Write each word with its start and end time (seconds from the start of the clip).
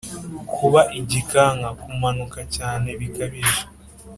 kuba 0.55 0.81
igikanka: 0.99 1.69
kunanuka 1.81 2.39
cyane 2.55 2.89
bikabije. 2.99 3.61